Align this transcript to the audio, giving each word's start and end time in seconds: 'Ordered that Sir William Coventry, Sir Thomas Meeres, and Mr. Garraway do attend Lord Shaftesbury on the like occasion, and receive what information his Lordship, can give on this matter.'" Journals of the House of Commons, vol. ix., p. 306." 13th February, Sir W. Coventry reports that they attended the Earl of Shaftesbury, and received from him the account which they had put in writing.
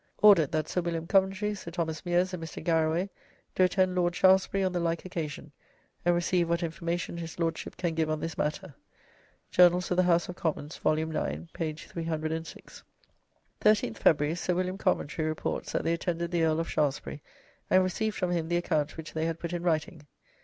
'Ordered 0.23 0.51
that 0.51 0.67
Sir 0.67 0.81
William 0.81 1.05
Coventry, 1.05 1.53
Sir 1.53 1.69
Thomas 1.69 2.03
Meeres, 2.07 2.33
and 2.33 2.41
Mr. 2.41 2.63
Garraway 2.63 3.07
do 3.53 3.61
attend 3.61 3.93
Lord 3.93 4.15
Shaftesbury 4.15 4.63
on 4.63 4.71
the 4.71 4.79
like 4.79 5.05
occasion, 5.05 5.51
and 6.03 6.15
receive 6.15 6.49
what 6.49 6.63
information 6.63 7.17
his 7.17 7.37
Lordship, 7.37 7.77
can 7.77 7.93
give 7.93 8.09
on 8.09 8.19
this 8.19 8.35
matter.'" 8.35 8.73
Journals 9.51 9.91
of 9.91 9.97
the 9.97 10.01
House 10.09 10.27
of 10.27 10.35
Commons, 10.35 10.75
vol. 10.75 10.97
ix., 10.97 11.51
p. 11.53 11.73
306." 11.73 12.83
13th 13.61 13.97
February, 13.99 14.33
Sir 14.33 14.53
W. 14.55 14.75
Coventry 14.75 15.23
reports 15.25 15.71
that 15.71 15.83
they 15.83 15.93
attended 15.93 16.31
the 16.31 16.45
Earl 16.45 16.59
of 16.59 16.67
Shaftesbury, 16.67 17.21
and 17.69 17.83
received 17.83 18.15
from 18.15 18.31
him 18.31 18.47
the 18.47 18.57
account 18.57 18.97
which 18.97 19.13
they 19.13 19.27
had 19.27 19.37
put 19.39 19.53
in 19.53 19.61
writing. 19.61 20.07